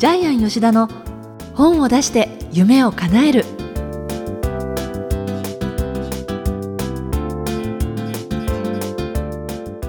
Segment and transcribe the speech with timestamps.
[0.00, 0.88] ジャイアン吉田の
[1.54, 3.44] 本を出して夢を叶える。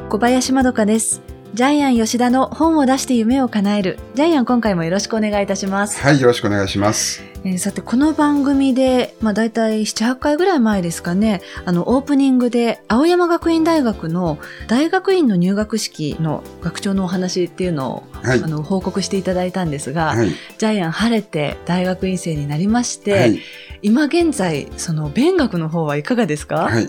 [0.09, 1.30] 小林まどかです。
[1.53, 7.23] ジャイアン吉田の本を出して夢を叶えるジャイアン今回もよろしくお願いいたしますはい、よろしくお願いします。
[7.43, 14.37] えーさて、この番組で、まあ大体7、8回ぐらい前ですかね、あの、オープニングで、青山学院大学の
[14.67, 18.47] 大学院の入学式の学長のお話っていうのを、はいあ。
[18.47, 20.29] の、報告していただいたんですが、はい。
[20.29, 23.39] ジャイアン晴れて大学院生になりまして、はい。
[23.81, 26.87] 今現在、その、勉学の方はいかがですか、はい。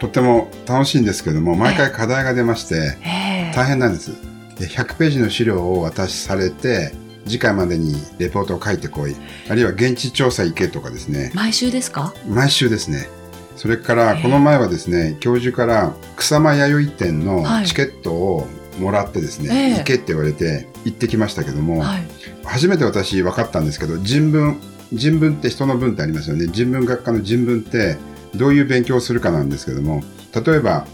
[0.00, 3.08] とっても楽しいんですけども、毎回課題が出まして、え
[3.38, 4.10] え大変なんです。
[4.58, 6.92] で100ページの資料をお渡しされて、
[7.24, 9.16] 次回までにレポートを書いてこい。
[9.48, 11.32] あるいは現地調査行けとかですね。
[11.34, 12.14] 毎週ですか？
[12.28, 13.08] 毎週ですね。
[13.56, 22.02] それから、この前はですね、教授から草間弥生店のはいチケットをもらってですね、ええ行けって言われて行ってきましたけども、はい。
[22.44, 24.58] 初めて私分かったんですけど人文
[24.92, 27.96] 人文って人の文ってありますよね人文学科の人文って
[28.34, 30.02] どういう勉強をするかなんですけども
[30.34, 30.84] 例えば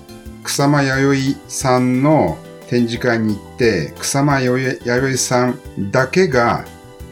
[0.45, 2.37] 草間彌生さんの
[2.69, 5.59] 展示会に行って草間彌生さん
[5.91, 6.65] だけが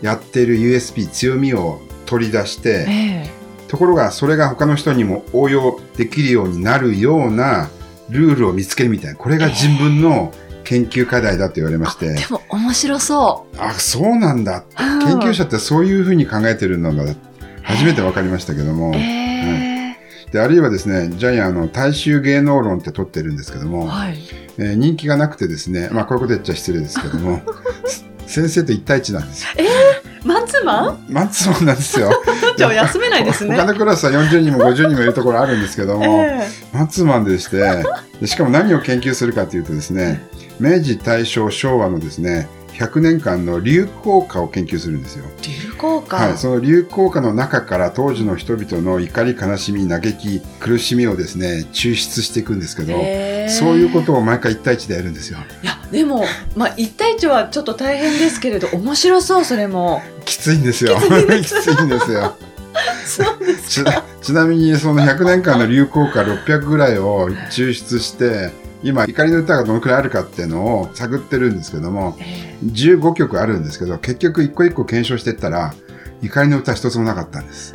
[0.03, 3.31] やっている USP 強みを取り出してえ
[3.69, 7.69] ところがそれが他の人にも応用できるようになるような
[8.09, 10.33] ルールを見つけるみたいなこれが人文の
[10.65, 12.07] 研究課題だと言われまして。
[12.07, 14.59] えでも面白そあ、そうなんだ。
[14.59, 14.65] う。
[14.77, 17.05] 研究者ってそういうふうに考えてるのが
[17.63, 19.76] 初めて分かりましたけども、ええ
[20.33, 24.19] であるいはですね、ジャイアンあの大衆芸能論って取ってるんですけども、はい。
[24.59, 27.41] えー人気がなくてですね、まあこういうこと言っちゃ失礼ですけども、
[28.27, 29.49] 先生と一対一なんですよ。
[30.25, 31.07] マンツーマン？
[31.09, 32.11] マンツーマンなんですよ。
[32.59, 33.55] じゃあ休めないですね。
[33.57, 37.85] 他のクラスは40人も50人もいるところあるんですけども、 えマンツーマンでして
[38.21, 40.27] で、しかも何を研究するかというとですね、
[40.59, 45.25] 明治、大正、昭和のですね、100年間の流行歌を研究するんですよ。
[45.43, 46.17] え流行歌？
[46.17, 52.93] はい、その流行歌の中から当時の人々の怒り、悲しみ、嘆き、苦しみをですね、抽出していくんですけど、
[53.49, 55.39] そういうことを毎回一対一でやるんですよ。
[55.63, 60.99] いやでもまあ一対一はちょっと大変ですけれど面白そうそれもきついんですよ。
[60.99, 62.37] きついんですよ。
[64.21, 68.51] ちなみにその100年間の流行歌600ぐらいを抽出して、
[68.87, 75.75] 今、怒りの歌がどのくらいあるかっていうのを探ってるんですけども、え15曲あるんですけど、結局一個一個検証していったら、
[76.23, 77.75] 怒りの歌一つもなかったんです。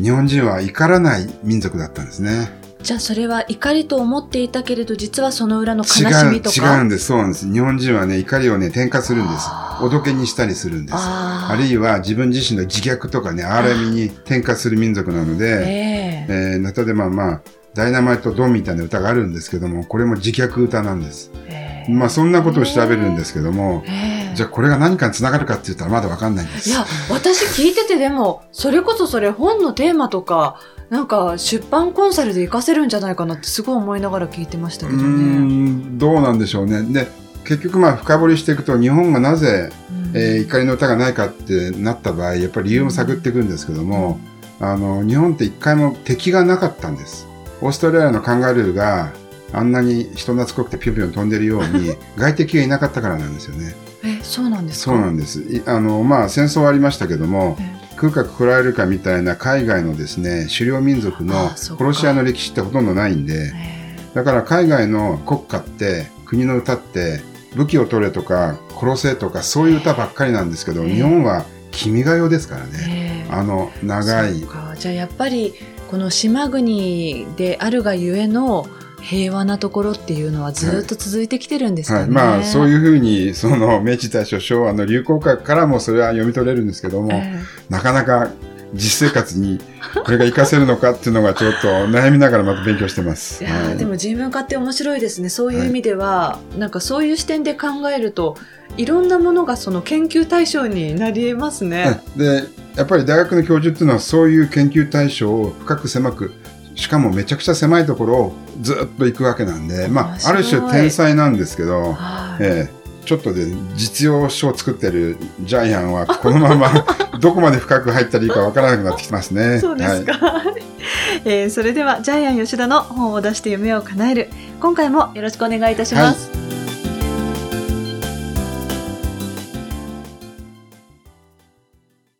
[0.00, 2.50] 日本人は怒らない民族だったんですね。
[2.64, 6.76] えじゃあそれは怒りと思っていたけれど実はその裏の違悲しう、みとか？
[6.76, 7.06] 違うんです。
[7.06, 7.52] そうなんです。
[7.52, 9.46] 日本人はね、怒りをね、転化するんです。
[9.48, 10.94] あーおどけにしたりするんです。
[10.96, 17.40] あーあるいは自分自身の自虐とかね、あらみに転化する民族なので、えええー、例えばまあ、
[17.74, 21.30] ダイナマイトドンみたいな歌があるんですけども、これも自虐歌なんです。
[21.48, 26.70] ええまあ、そんなことを調べるんですけども、ええじゃあこれが何かにつながるかって言ったらまだわかんないんです。
[26.70, 35.08] いや私聞いててでもそれこそそれ本のテーマとかなんか出版コンサルで活かせるんじゃないかなってすごい思いながら聞いてましたうけどね。
[35.08, 36.82] ーん、どうなんでしょうね。
[36.82, 37.08] で、
[37.44, 44.18] 結局まあ深掘りしていくと日本がなぜ、うんえー怒りの歌がないかってなった場合、やっぱり理由も探っていくんですけども、
[44.60, 47.27] あの、日本って一回も敵がなかったんです。
[47.60, 49.12] オーストラリアのカンガルーが
[49.52, 53.74] あんなに人懐っこくてピョンピョン飛んでるように、 外敵がいなかったからなんですよね。
[54.04, 54.92] えそうなんですか？
[54.92, 55.40] そうなんです。
[55.40, 67.20] いあの、まあ戦争はありましたけども、え空か食らえるかみたいな海外のですね、狩猟民族の殺し屋の歴史ってほとんどないんで、えだから海外の国家って、国の歌って、
[67.56, 70.94] 武器を取れとか、殺せとか、そういう歌ばっかりなんですけど、ええ。
[70.94, 73.24] 日本は君が代ですからね。
[73.26, 73.34] ええ。
[73.34, 74.34] あの、長い。
[74.78, 75.54] じゃあやっぱり
[75.88, 78.66] この島国であるがゆえの
[79.00, 82.00] 平和なところっていうのはずっと続いてきてるんですかね。
[82.02, 87.40] はい、まあ、そうう、いうふうに、その、明治大正昭和の流行歌からもそれは読み取れるんですけども、え。
[87.70, 88.30] なかなか
[88.74, 89.60] 実生活に
[90.04, 93.42] これが活かせるのかっていうのがちょっと悩みながらまた勉強してます。
[93.42, 95.28] えいやーはいでも人文化って面白いですね。
[95.28, 98.36] そういう意味では、なんかそういう視点で考えると
[98.76, 102.00] いろんなものがその研究対象になり得ますね。
[102.16, 102.44] で
[102.76, 106.32] やっぱり大学の教授っていうのはそういう研究対象を深く狭く
[106.76, 112.77] しかもめちゃくちゃ狭いところをずっと行くわけなんで、まあ、ある種天才なんですけど、はいええ
[113.08, 116.70] ちょっとで実用書を作ってるジャイアンはこのまま
[117.18, 119.58] どこまで深く入ったらいいかわからなくなってきてますね。
[119.60, 120.44] そうですか、
[121.24, 124.28] えーそれではジャイアン吉田の本を出して夢を叶える。
[124.60, 126.30] 今回もよろしくお願いいたします、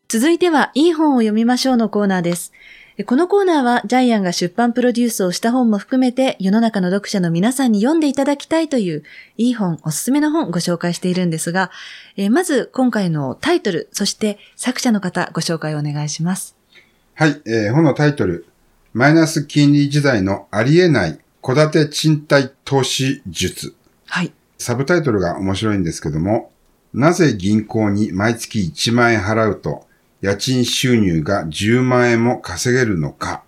[0.08, 2.54] 続いては、いい本を読みましょうのコーナーです。
[3.06, 9.04] このコーナーはジャイアンが出版プロデュースをした本も含めて世の中の読者の皆さんに読んでいただきたいという
[9.36, 11.70] いい本、おすすめの本ご紹介しているんですが、
[12.16, 16.56] えーまず今回のタイトル、そして作者の方ご紹介お願いします。
[17.14, 18.46] はい、えー本のタイトル、
[18.94, 23.76] マイナス金利時代のありえない戸建て賃貸投資術。
[24.06, 24.32] はい。
[24.58, 26.50] サブタイトルが面白いんですけども、
[26.92, 29.86] なぜ銀行に毎月1万円払うと
[30.20, 33.42] 家賃収入が10万円も稼げるのか。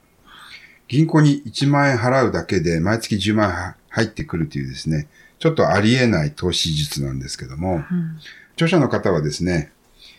[0.89, 5.09] 銀行に1万円払うだけで毎月10万円入ってくるというですね、
[5.39, 8.19] ちょっとありえない投資術なんですけども、うん
[8.61, 9.73] 著者の方はですね、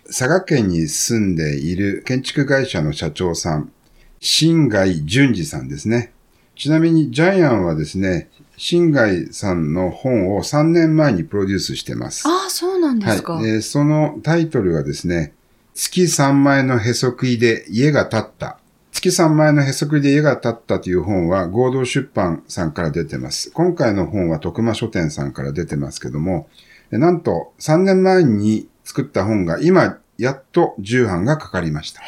[0.08, 3.72] 佐賀県に住んでいる建築会社の社長さん、
[4.20, 6.12] 新貝淳二さんですね。
[6.56, 12.28] ちなみにジャイアンはですね、新貝さんの本を3年前にプロデュースしてます。
[12.28, 13.34] ああ、そうなんですか。
[13.34, 13.46] はい。
[13.48, 15.34] えーそのタイトルはですね、
[15.74, 18.58] 月3万円のへそくいで家が建った。
[18.92, 23.52] 月3万円のへそくいで家が建ったという本は合同出版さんから出てます。
[23.52, 26.50] 今回の本は徳間書店さんから出てますけども、
[26.92, 32.02] えなんと3年前に作った本が今やっと重版がかかりました。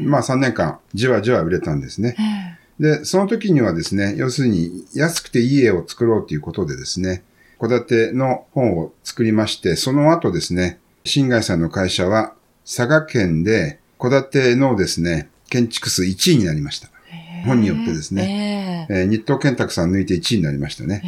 [0.00, 2.16] まあ3年間じわじわ売れたんですね。
[2.18, 7.22] へで、その時にはですね、要するに安くていい家を作ろうということでですね、
[7.60, 12.34] 戸建ての本を作りまして、その後ですね、新貝さんの会社は
[12.72, 16.86] 佐賀県で戸建てのですね、建築数1位になりました。
[16.86, 18.86] ー本によってですね。
[18.88, 21.02] えー日東建託さん抜いて1位になりましたね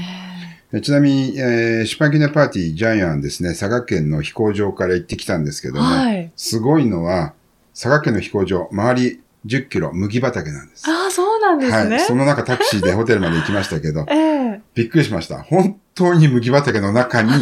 [0.83, 6.33] ちなみに、えー、出版記念パーティージャイアンですね、佐賀県の飛行場から行ってきたんですけども、はい。
[6.35, 7.35] すごいのは、
[7.75, 10.89] 佐賀県の飛行場、周り10キロ麦畑なんです。
[10.89, 11.97] ああ、そうなんですね。
[11.97, 12.01] はい。
[12.01, 15.43] その中タクシーでホテルまで行きましたけど、 ええびっくりしました。
[15.43, 17.33] 本当に麦畑の中に、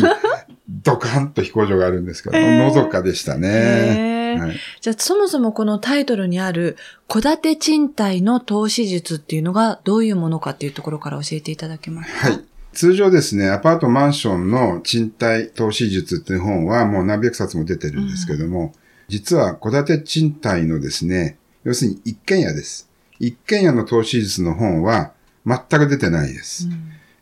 [0.82, 4.36] ドカンと飛行場があるんですけど、えーのどかでしたね。
[4.38, 6.76] はい、じゃあ、そもそもこのタイトルにある、
[7.08, 12.28] 戸建て賃貸の投資術っていうのがどういうものかっていうところから教えていただけますか？
[12.28, 12.44] はい。
[12.72, 18.72] 通常ですね、アパートマンションの賃貸投資術っていう本はもう何百冊も出てるんですけども、
[19.08, 22.88] 実は戸建て賃貸のですね、要するに一軒家です。
[23.18, 25.12] 一軒家の投資術の本は
[25.44, 26.68] 全く出てないです。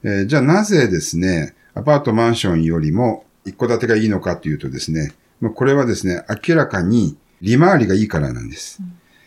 [0.03, 8.81] えーじゃあなぜですね、アパートマンションよりも一戸建てがいいのかというとですね、もうこれはですね、明らかに利回りがいいからなんです。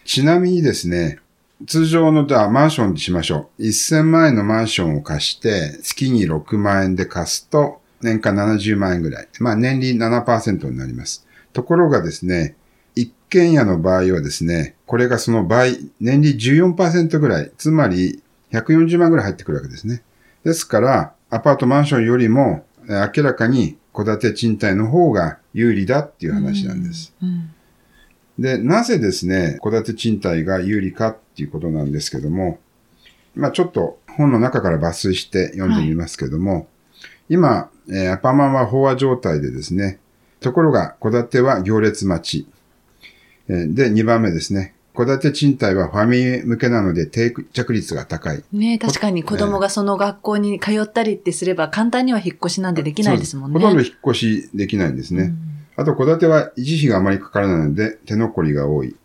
[0.05, 1.19] ちなみにですね、
[1.67, 3.63] 通常のじゃあマンションにしましょう。
[3.63, 9.27] 1000万円のマンションを貸して、月に6万円で貸すと、年間70万円ぐらい。
[9.39, 11.27] まあ年利7%になります。
[11.53, 12.55] ところがですね、
[12.95, 18.21] 一軒家の場合はですね、これがその倍、年利14%ぐらい、つまり
[18.51, 20.03] 140万ぐらい入ってくるわけですね。
[20.43, 27.13] ですから、アパートマンションよりも、えー明らかに戸建て賃貸の方が有利だっていう話なんです。
[27.21, 27.53] うん
[28.39, 32.59] で、なぜですね、戸建て賃貸が有利かっていうことなんですけども、
[33.35, 36.67] まあちょっと本の中から抜粋して読んでみますけども、
[37.29, 39.99] 今、えーアパマンは飽和状態でですね、
[40.39, 42.47] ところが戸建ては行列待ち。
[43.47, 48.43] えーで、2番目ですね、戸建て賃貸はファミリー向けなので定着率が高い。
[48.51, 53.59] ねえ確かに子供がその学校に通ったりってすれば簡単には引っ越しなんてできないですもんね。
[53.59, 55.23] ほとんど引っ越しできないんですね。
[55.23, 58.95] うんあと、戸建ては維持費があまりかからないので手残りが多い。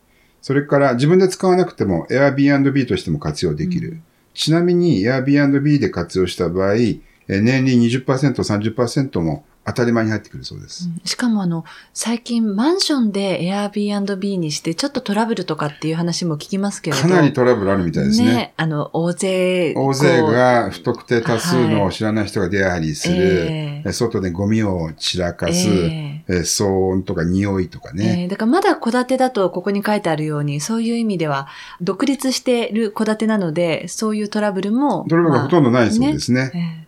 [0.43, 3.91] それから自分で使わなくても Airbnb としても活用できる。
[3.91, 4.03] うん
[4.37, 7.01] ちなみに Airbnb で活用した場合、えー
[7.41, 10.89] 年利20%、30%も当たり前に入ってくるそうです。
[11.05, 17.03] しかもあの、最近マンションで Airbnb にしてちょっとトラブルとかっていう話も聞きますけれど。
[17.03, 18.55] かなりトラブルあるみたいですね。
[18.57, 19.75] あの、大勢。
[19.77, 28.23] 大勢が不特定多数の知らない人が出入りする、えええー外でゴミを散らかす、ええー騒音とか匂いとかえね。
[28.25, 31.49] えだからまだ戸建てだとここに書いてあるように、そういう意味では
[31.81, 35.07] 独立している戸建てなので、そういうトラブルも。
[35.09, 36.51] トラブルがほとんどないそうですね。
[36.51, 36.86] ねえ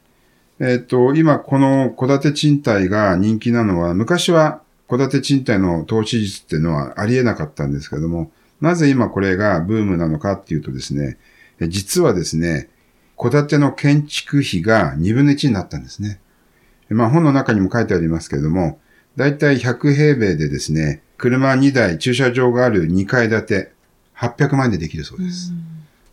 [0.61, 11.17] っ、と、今この戸建て賃貸が人気なのは、昔は戸建て賃貸の投資術っていうのはありえなかったんですけども、なぜ今これがブームなのかっていうとですね、
[11.61, 12.69] え実はですね、
[13.17, 16.21] 戸建ての建築費が2分の1になったんですね。
[16.91, 18.81] えまあ本の中にも書いてありますけれども、
[19.17, 23.73] だいたい100平米でですね、車2台、駐車場がある2階建て、
[24.17, 25.53] 800万円でできるそうです。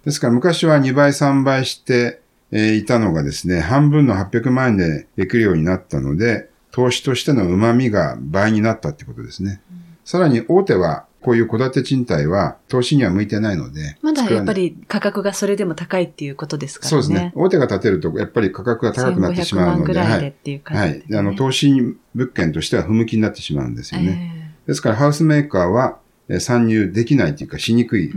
[0.03, 2.21] ですから昔は2倍3倍して、
[2.51, 9.61] えーいたのがですね、半分の800万円でできるようになったので、投資としての旨味が倍になったってことですね。
[10.03, 13.97] さらに大手は、こういう戸建て賃貸は投資には向いてないので。
[14.03, 14.61] まだやっぱり。
[14.61, 17.01] り価格がそれでも高いっていうことですからね。
[17.01, 17.31] そうですね。
[17.35, 20.31] 大手が建てると、やっぱり価格が高くなってしまうの1500万ぐで、らいでっはい。
[20.33, 20.89] ていう感はい。
[20.93, 21.71] じですね、あの、投資
[22.13, 24.51] 物件としては不向きになってしまうんですよね。
[24.67, 25.97] えですから、ハウスメーカーは
[26.29, 28.11] えー参入できないというか、しにくい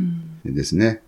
[0.45, 1.01] ですね。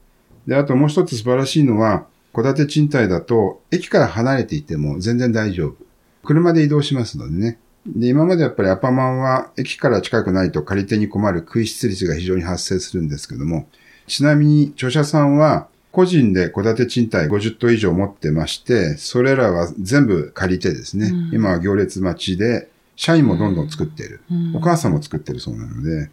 [0.47, 5.77] で、あともう一つ素晴らしいのは、戸建て賃貸だと、駅から離れていても全然大丈夫。
[6.25, 7.59] 車で移動しますのでね。
[7.87, 13.69] で、今までやっぱりアパマンは駅から近くないと借り手に困る空室率が非常に発生するんですけども、
[14.07, 24.21] ちなみに著者さんは個人で戸建て賃貸50棟以上持ってまして、それらは全部借りてですね、うん今は行列待ちで、社員もどんどん作っている。
[24.31, 26.11] うんお母さんも作ってるそうなので、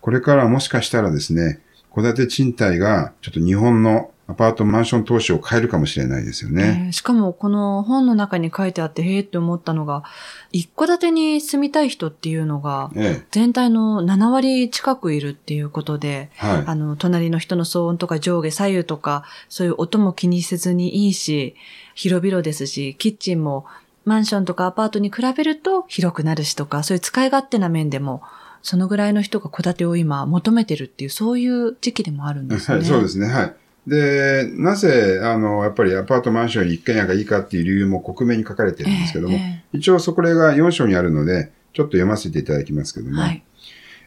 [0.00, 1.60] これからはもしかしたらですね、
[1.94, 6.84] 戸建て賃貸がちょっと日本のアパートマンション投資を変えるかもしれないですよね。
[6.86, 10.04] えーしかもこの本の中に書いてあって、へえって思ったのが、
[10.52, 13.26] 一戸建てに住みたい人っていうのが、ええ。
[13.30, 16.64] 全体の7割近くいるっていうことで、はい。
[16.66, 21.56] あの、隣の人の騒音とか上下左右とか、そういう音も気にせずにいいし、
[21.94, 23.66] 広々ですし、キッチンも
[24.04, 28.22] マンションとかアパートに比べると広くなるしとか、そういう使い勝手な面でも、
[28.62, 32.78] そのぐらいの人が戸建てを今求めてるっていう、そういう時期でもあるんですね。
[32.78, 33.26] はい、そうですね。
[33.26, 33.56] はい。
[33.86, 43.42] で、なぜ、あの、やっぱりアパートマンションに一軒家がいいかっていう理由も克明に書かれてるんですけども、え一応そこれが4章にあるので、ちょっと読ませていただきますけども、えはい。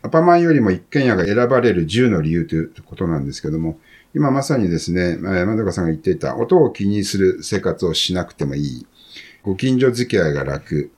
[0.02, 3.80] アパマンよりも一軒家が選ばれる10の理由ということなんですけども、
[4.14, 8.88] 今まさにですね、えーまどかさんが言っていた、音を気にする生活をしなくてもいい。
[9.44, 10.92] ご近所付き合いが楽。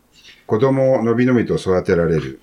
[0.46, 2.40] 子供をのびのびと育てられる。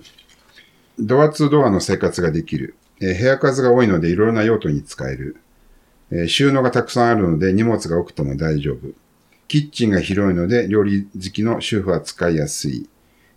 [0.99, 2.75] ドアツードアの生活ができる。
[2.99, 5.37] えー部屋数が多いのでいろいろな用途に使える。
[6.11, 8.89] えー収納がたくさんあるので荷物が多くても大丈夫。
[9.47, 12.87] キッチンが広いので料理好きの主婦は使いやすい。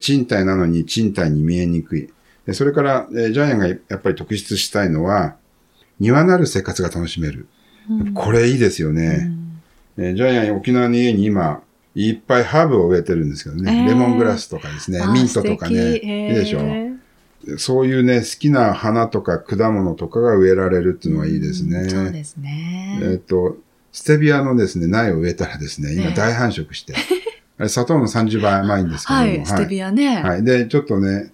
[0.00, 2.08] 賃貸なのに賃貸に見えにくい。
[2.46, 5.36] でそれから、えージャイアンがやっぱり特筆したいのは、
[6.00, 7.46] 庭のある生活が楽しめる。
[8.14, 9.30] これいいですよね。
[9.98, 11.62] えージャイアン沖縄の家に今、
[11.94, 13.82] いっぱいハーブを植えてるんですけどね。
[13.82, 15.96] えーレモングラスとかですね、ミントとかね。
[15.96, 16.60] いいでしょ
[17.56, 21.88] そういうね、好きな花とか果物とかが植えられるっていうのはいいですね。
[21.88, 23.00] そうですね。
[23.02, 23.56] えっ、と、
[23.92, 26.94] ステビアのですね、苗を植えたらですね、ええ今大繁殖して、
[27.58, 30.22] あれ砂糖の30倍甘いんですけども、はい、ステビアね。
[30.22, 30.44] はい。
[30.44, 31.32] で、ちょっとね、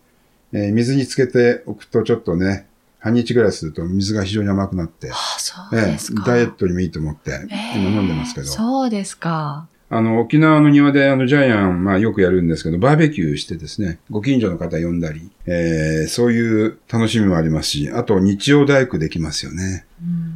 [0.53, 2.67] えー水につけておくとちょっとね、
[3.01, 6.23] 半日ぐらいすると水が非常に甘くなって、あそうえですか。
[6.27, 8.47] えダイエットにもいいと思って、ええ今飲んでますけど。
[8.47, 9.67] そうですか。
[9.97, 19.85] あの、沖縄の庭であの、ジャイアン、まあよくやるんですけど、バーベキューしてですね、ご近所の方呼んだり、えーそういう楽しみもありますし、あと日曜大工できますよね。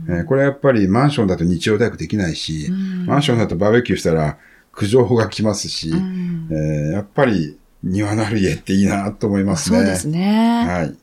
[0.09, 4.39] うんえーこれやっぱりマンションだと日曜大工できないし、うんマンションだとバーベキューしたら
[4.73, 9.79] 苦情法が来ますし、うんえーやっぱり庭のある家っていいなと思いますね。
[9.79, 10.67] そうですね。
[10.69, 10.97] はい。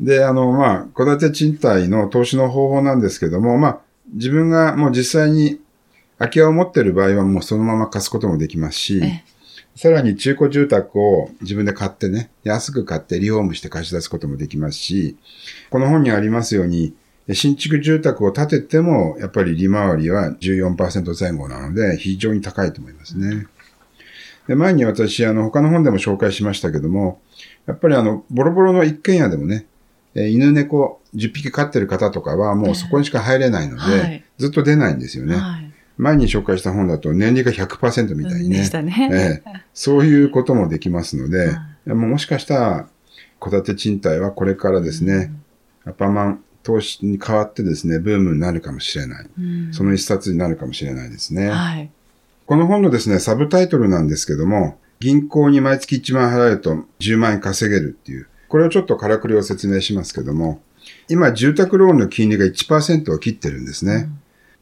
[0.00, 3.78] で、あの、まあ、戸建て賃貸の投資の方法なんですけども、まあ、
[4.12, 5.58] 自分がもう実際に
[6.18, 9.24] 空き家を持っている場合はもうそのまま貸すこともできますし、え
[9.76, 15.18] さらに中古住宅を自分で買ってね、安く買ってリフォームして貸し出すこともできますし、
[15.70, 16.94] この本にありますように、
[17.32, 23.46] 新築住宅を建てても、やっぱり利回りは14%前後なので、非常に高いと思いますね。
[24.48, 27.20] で前に私、あの、他の本でも紹介しましたけども、
[27.66, 29.66] やっぱりあの、ボロボロの一軒家でもね、
[30.14, 35.36] えー犬猫10匹飼ってる方とかはもうそこにしか入れないので、はいずっと出ないんですよね。
[35.36, 35.65] はい。
[35.96, 38.58] 前に紹介した本だと年利が100%みたいにね。
[38.58, 39.42] でしたね。
[39.46, 42.88] ええそういうこともできますので、はいもしかしたら、
[43.40, 45.32] 戸建て賃貸はこれからですね、
[45.84, 49.26] アパマン投資に変わってですね、ブームになるかもしれない。
[49.38, 51.48] うんその一冊になるかもしれないですね。
[51.50, 51.90] はい。
[52.46, 60.60] この本のですね、サブタイトルなんですけども、銀行に毎月1万払うと10万円稼げるっていう、これをちょっとからくりを説明しますけども、
[61.08, 64.08] 今、住宅ローンの金利が1%を切ってるんですね。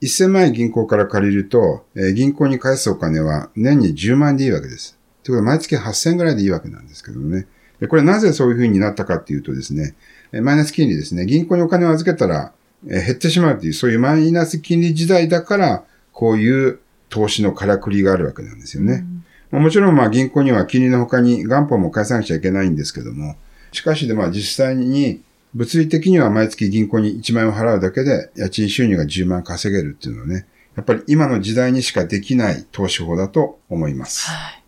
[0.07, 4.99] 1000万円銀行から借りると、えー銀行に返すお金は年に10万円でいいわけです。
[5.23, 7.47] ということは毎月8000円ぐらいでいいわけなんですけどもね。
[7.81, 9.95] でこれなぜそういう風になったかっていうとですね、
[10.33, 11.27] えーマイナス金利ですね。
[11.27, 12.53] 銀行にお金を預けたら、
[12.87, 19.05] えー減ってしまうという、そういうマイナス金利時代だから、こういう投資のからくりがあるわけなんですよね。
[19.51, 23.37] まあもちろんまあ銀行には金利の他に元本も返さなくちゃいけないんですけども、
[23.73, 25.23] しかしでまあ実際に
[25.55, 30.47] 物理的には毎月銀行に1万円を払うだけで家賃収入が10万稼げるっていうのはね、
[30.77, 34.29] やっぱり今の時代にしかできない投資法だと思います。
[34.29, 34.65] はい。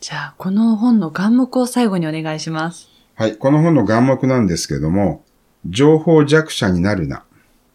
[0.00, 2.88] じゃあ、この本の眼目を最後にお願いします。
[3.14, 3.36] はい。
[3.36, 5.24] この本の眼目なんですけども、
[5.64, 7.24] 情報弱者になるな。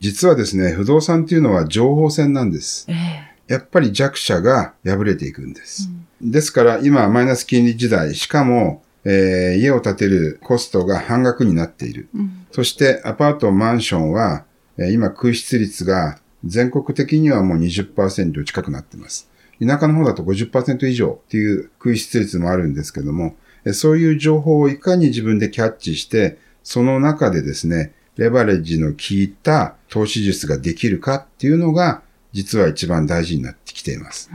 [0.01, 2.85] 実はですね、不動産っていうのは情報戦なんです。
[2.89, 2.93] え
[3.27, 5.89] えやっぱり弱者が敗れていくんです。
[6.21, 12.07] ですから今マイナス金利時代、しかも、えー家を建てるコストが半額になっている。
[12.15, 14.45] うんそしてアパート、マンションは、
[14.77, 19.29] えー今空室率が全国的にはもう20%近くなっています。
[19.59, 32.01] 田舎の方だと50%以上っていう空室率もあるんですけども、えーそういう情報をいかに自分でキャッチして、その中でですね、レバレッジの効いた投資術ができるかっていうのが、
[32.33, 34.29] 実は一番大事になってきています。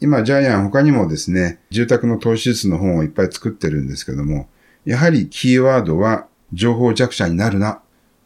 [0.00, 4.48] 今、ジャイアン他にもですね、住宅の投資術の本をいっぱい作ってるんですけども、
[4.84, 7.80] やはりキーワードは情報弱者になるな。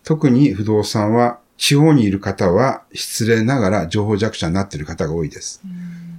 [0.05, 5.63] 特に不動産は地方にいる方は失礼ながら情報弱者になっている方が多いです。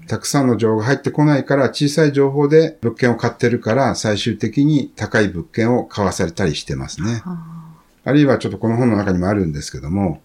[0.07, 7.23] たくさんの情報が入ってこないから小さい情報で物件を買ってるから最終的に高い物件を買わされたりしてますね。
[8.05, 10.21] あるいはちょっとこの本の中にもあるんですけども、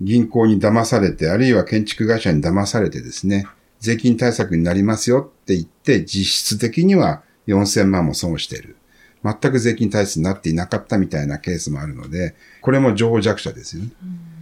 [0.00, 3.46] 銀行に騙されて、あるいは建築会社に騙されてですね、
[3.80, 8.76] 税金対策になりますよって言って、実質的には4000万も損している。
[9.24, 13.90] 全く税金対策になっていなかったみたいなケースもあるので、これも情報弱者ですよね。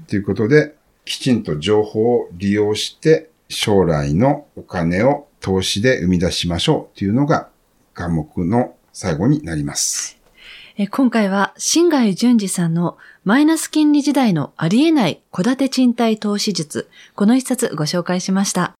[0.08, 7.48] ということで、きちんと情報を利用して、将来のお金を投資で生み出しましょうというのが、
[7.94, 10.18] 科目の最後になります。
[10.76, 18.79] え今回は、新外淳二さんのマイナス金利時代のありえない戸建て賃貸投資術、この一冊ご紹介しました。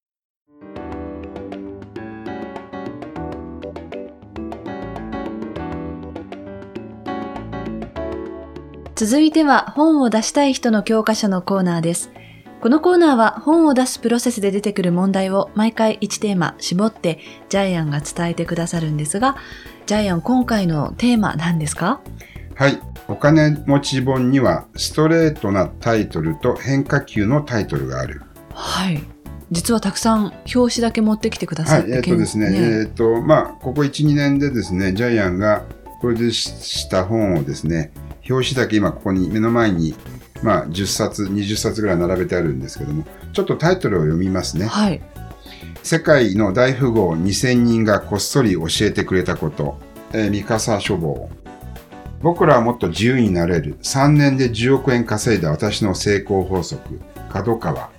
[9.03, 12.11] 続いては本を出したい人の教科書のコーナーです。
[12.61, 17.17] このコーナーは本を出すプロセスで出てくる問題を毎回1テーマ絞って
[17.49, 19.37] ジャイアンが伝えてくださるんですが、
[19.87, 21.99] ジャイアン今回のテーマ何ですか？
[22.53, 22.79] はい。
[23.07, 28.21] お金持ち本には、ストレートなタイトルと変化球のタイトルがある。
[28.53, 29.03] はい。
[29.49, 31.97] 実はたくさん表紙だけ持ってきてくださって、はい。
[31.97, 35.65] えっ、とですね、えっ、と、まあ、ここ1、2年でですね、ジャイアンが
[36.01, 37.91] プロデュースした本をですね、
[38.31, 39.95] 表紙だけ今ここに目の前に、
[40.43, 44.65] まあ、10冊、20冊ぐらい並べてあるんですけども、ちょっとタイトルを読みますね。
[44.65, 45.01] はい。
[45.83, 49.79] 世界の大富豪2000人がこっそり教えてくれたこと、
[50.13, 51.29] えー、三笠書房。
[52.21, 53.77] 僕らはもっと自由になれる。
[53.81, 56.99] 3年で10億円稼いだ私の成功法則。
[57.31, 57.89] 角川。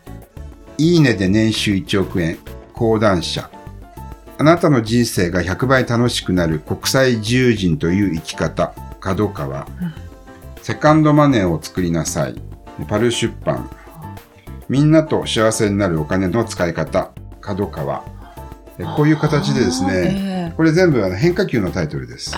[0.78, 2.38] いいねで年収1億円。
[2.72, 3.50] 講談社。
[4.38, 8.72] あなたの人生が100倍楽しくなる国際自由人という生き方。
[9.00, 9.66] 角川。
[10.62, 12.40] セカンドマネーを作りなさい。
[12.86, 13.68] パル出版。
[14.68, 17.10] みんなと幸せになるお金の使い方。
[17.40, 18.04] 角川。
[18.78, 20.54] えこういう形でですね、ね。
[20.56, 22.36] これ全部あの変化球のタイトルです。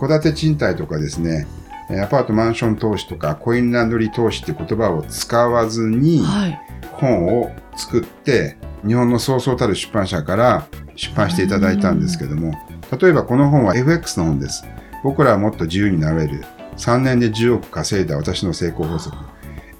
[0.00, 1.46] 戸建て賃貸とかですね、
[1.90, 6.58] えアパートマンション投資とかコインランドリー投資って言葉を使わずにはい。
[6.92, 12.54] 本を作って日本のそうそうたる出版社から出版していただいたんですけども、
[12.98, 14.64] 例えばこの本は FX の本です。
[15.04, 16.42] 僕らはもっと自由になれる。
[16.78, 19.16] 3年で10億稼いだ私の成功法則。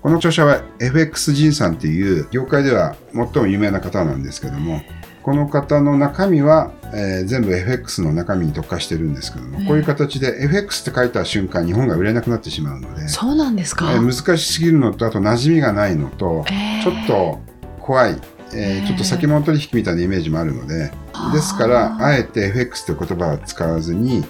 [0.02, 4.80] この著者は FX 仁さんっていう業界では最も有名な方なんですけども、
[5.22, 13.92] この方の中身は、えー全部 FX の中身に特化してるんですけども、ええこういう形で FX って書いた瞬間に本が売れなくなってしまうので、そうなんですか？
[13.92, 16.82] えー難しすぎるのと、あと馴染みがないのと、えー。
[16.82, 17.40] ちょっと
[17.80, 18.18] 怖い、えー
[18.54, 20.90] ええちょっと先物取引みたいなイメージもあるので、
[21.34, 24.24] ですから、あえて FX って言葉を使わずに、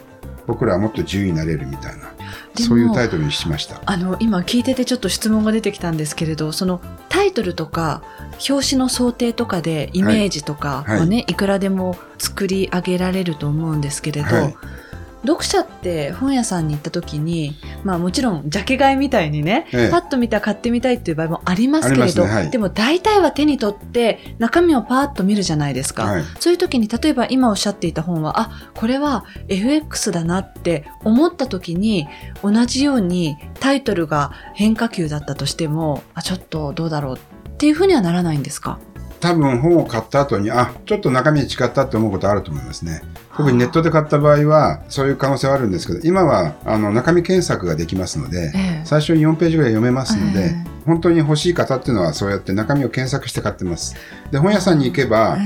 [0.48, 2.12] 僕らはもっと自由になれるみたいな、
[2.62, 3.80] そういうタイトルにしました。
[3.84, 8.02] あの今聞いててちょっと質問が出てきたんですけれどそのタイトルとか
[8.48, 14.56] 表紙の想定とかでイメージとかはね、い、くらでも作り上げられると思うんですけれど、はい
[15.22, 26.04] 読者って本屋さんに行った時に、まあもちろんジャケ買いみたいにね、ええパッと見たら買ってみたいっていう場合もありますけれど、ねはいでも大体は手に取って中身をパーッと見るじゃないですか。
[26.04, 26.22] はい。
[26.38, 32.06] そういう時に例えば今おっしゃっていた本はあこれは FX だなって思った時に
[32.42, 38.78] 同じようにタイトルが変化球だったとしてもあちょっとどうだろうっていうふうにはならないんですか？
[39.20, 43.02] 多分本を買った後に、あ、ちょっと中身違ったって思うことあると思いますね。
[43.36, 53.94] 特にネットで買った場合は、そういう可能性はあるんですけど、今はあの中身検索ができますので、ええ最初に4ページぐらい読めますので、ええ本当に欲しい方っていうのはそうやって中身を検索して買ってます。
[54.30, 55.36] で、本屋さんに行けば、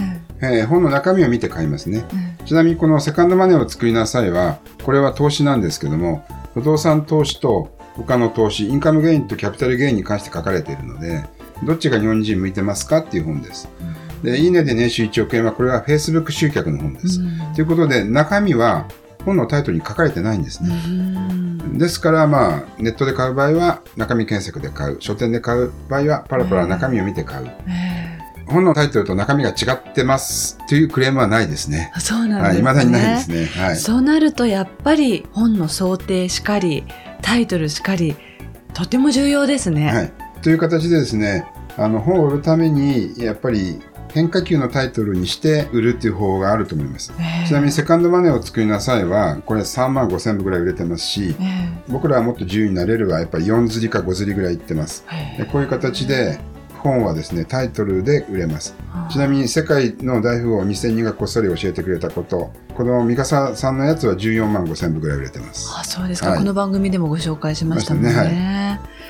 [0.40, 2.04] ええー本の中身を見て買いますね。
[2.12, 11.24] ええちなみにこのセカンドマネーを作りなさいは、これは投資なんですけども、不動産投資と他の投資、インカムゲインとキャピタルゲインに関して書かれているので、
[11.64, 13.68] どっちが日本人向いてますかっていう本です。
[14.22, 17.20] で、いいねで年収1億円は、これは Facebook 集客の本です。
[17.54, 18.86] ということで、中身は
[19.24, 20.74] 本のタイトルに書かれてないんですうね。
[20.74, 24.96] んですから、まあ、ネットで買う場合は中身検索で買う。
[25.00, 27.46] 書店で買う場合はパラパラ中身を見て買う。
[27.68, 28.02] え
[28.46, 31.92] 本のタイトルと中身が違ってますというクレームはないですね。
[31.96, 32.70] えそうなんはい、ですね。
[32.70, 33.64] 未だにないですね。
[33.64, 33.76] はい。
[33.76, 36.84] そうなるとやっぱり本の想定しかり
[37.22, 38.16] タイトルしかり
[38.74, 39.86] とても重要ですね。
[39.92, 40.12] はい。
[40.42, 41.46] という形でですね、
[41.76, 43.80] あの本を売るためにやっぱり
[44.12, 47.12] 変化球のタイトルにして売るっていう方法があると思います。
[47.18, 55.04] ええちなみにセカンドマネーを作りなさいは、これ3万5千部ぐらい売れてますし、ええ僕らはもっと自由になれるはやっぱり4釣りか5釣りぐらいいってます。
[55.10, 56.38] ええでこういう形で
[56.82, 58.74] 本はですね、タイトルで売れます。
[59.10, 65.72] ちなみに世界の大富豪2002がこっそり教えてくれたこと、この三笠さんのやつは14万5千部ぐらい売れてます。
[65.78, 68.10] あそうですか、はいこの番組でもご紹介しましたもんね。
[68.10, 69.01] しました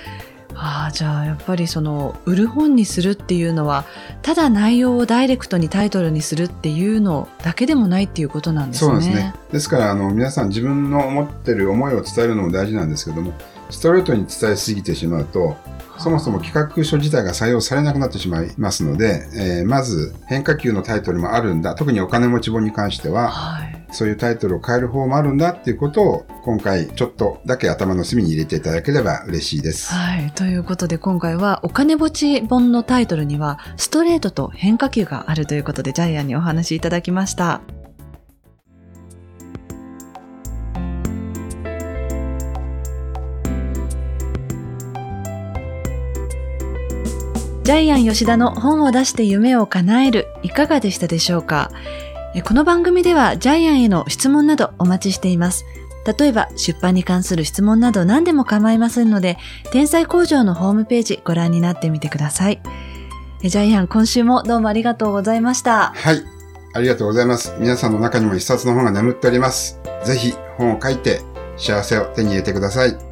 [0.64, 3.84] ああじゃあやっぱりその売る本にするっていうのは
[4.22, 8.90] ただ内容をダイレクトにタイトルにするっていうのだけでもないっていうことなんですね。
[8.92, 9.34] そうですね。
[9.50, 13.32] ですから、あの、皆さん自分の思ってる思いを伝えるのも大事なんですけども、
[13.70, 15.56] ストレートに伝えすぎてしまうと、
[15.98, 21.74] そもそも企画書自体が採用されなくなってしまいますので、えーまず変化球のタイトルもあるんだ。
[21.74, 23.81] 特にお金持ち本に関しては、はい。
[23.92, 29.92] そういうタイトルを変える方もあるんだっていうことを、今回ちょっとだけ頭の隅に入れていただければ嬉しいです。
[29.92, 30.32] はい。
[30.32, 37.60] ということで今回はお金持ち本のタイトルにはストレートと変化球があるということでジャイアンにお話しいただきました。
[47.64, 51.70] ジャイアン吉田の本を出して夢を叶えるいかがでしたでしょうか？
[51.74, 55.66] えこの番組ではジャイアンへの質問などお待ちしています。
[56.18, 59.36] 例えば出版に関する質問など何でも構いませんので、
[59.70, 62.62] 天才工場のホームページご覧になってみてください。
[63.42, 65.92] えジャイアン、今週もどうもありがとうございました。
[65.94, 66.22] はい。
[66.74, 67.54] ありがとうございます。
[67.58, 69.78] 皆さんの中にも一冊の本が眠っております。
[70.04, 71.20] ぜひ本を書いて
[71.58, 73.11] 幸せを手に入れてください。